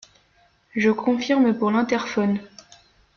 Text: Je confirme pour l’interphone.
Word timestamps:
Je 0.75 0.89
confirme 0.89 1.55
pour 1.55 1.69
l’interphone. 1.69 2.39